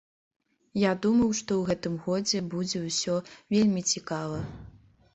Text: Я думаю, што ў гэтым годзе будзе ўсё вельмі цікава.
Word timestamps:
Я 0.83 0.91
думаю, 1.03 1.27
што 1.41 1.51
ў 1.59 1.61
гэтым 1.69 2.01
годзе 2.07 2.39
будзе 2.57 2.85
ўсё 2.89 3.15
вельмі 3.55 3.89
цікава. 3.93 4.47